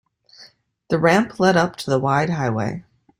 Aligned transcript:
The 0.89 0.97
ramp 0.97 1.39
led 1.39 1.55
up 1.55 1.75
to 1.75 1.91
the 1.91 1.99
wide 1.99 2.31
highway. 2.31 2.85